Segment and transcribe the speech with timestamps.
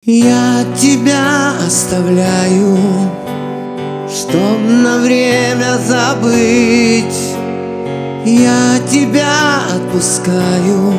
[0.00, 2.78] Я тебя оставляю,
[4.08, 7.34] чтоб на время забыть.
[8.24, 10.94] Я тебя отпускаю,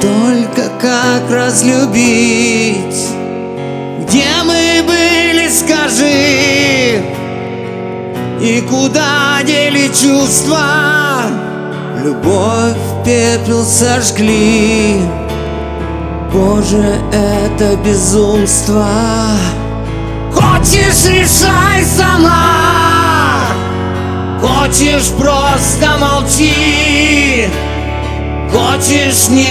[0.00, 3.06] только как разлюбить.
[4.00, 7.04] Где мы были, скажи,
[8.42, 11.22] и куда дели чувства?
[12.02, 15.23] Любовь пепел сожгли.
[16.34, 18.88] Боже, это безумство.
[20.32, 23.38] Хочешь, решай сама.
[24.40, 27.48] Хочешь, просто молчи.
[28.50, 29.46] Хочешь, не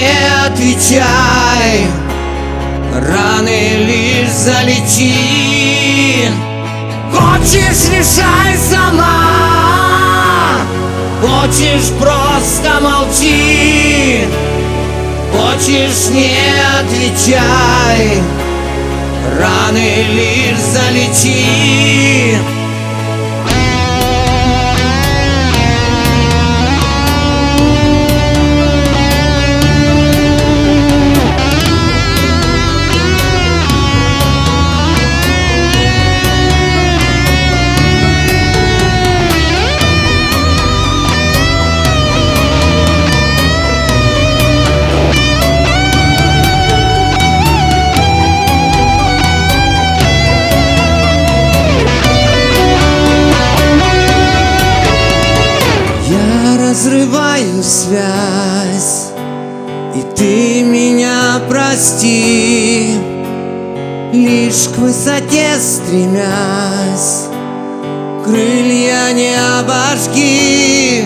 [0.46, 1.88] отвечай.
[2.94, 6.30] Раны лишь залечи.
[7.14, 9.30] Хочешь, решай сама.
[11.22, 14.28] Хочешь, просто молчи
[15.34, 16.36] Хочешь, не
[16.80, 18.22] отвечай.
[19.40, 21.83] Раны лишь залечи
[57.34, 59.12] разрываю связь.
[59.96, 62.96] И ты меня прости
[64.12, 67.28] Лишь к высоте стремясь.
[68.26, 71.06] Крылья не обожги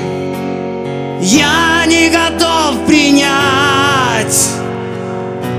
[1.20, 4.50] Я не готов принять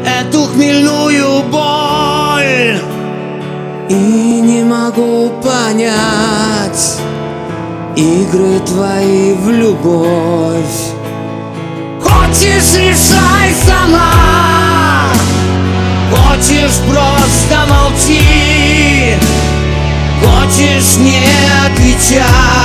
[0.06, 2.78] Эту хмельную боль.
[3.90, 6.98] И не могу понять
[7.98, 10.92] игры твои в любовь.
[12.00, 15.08] Хочешь, решай сама.
[16.12, 19.16] Хочешь, просто молчи.
[20.22, 21.20] Хочешь, не
[21.66, 22.57] отвечай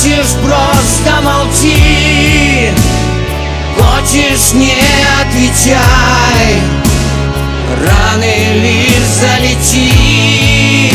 [0.00, 2.70] Хочешь, просто молчи.
[3.76, 4.72] Хочешь, не
[5.20, 6.62] отвечай.
[7.84, 10.90] Раны лишь залечи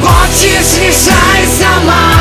[0.00, 2.12] Хочешь, решай сама.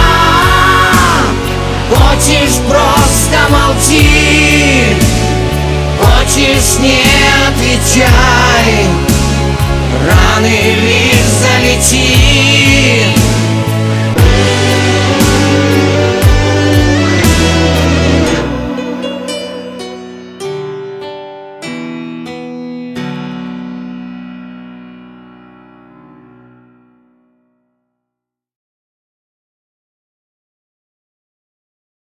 [1.91, 4.97] Хочешь, просто молчи.
[6.01, 7.03] Хочешь, не
[7.47, 8.87] отвечай.
[10.07, 10.82] Раны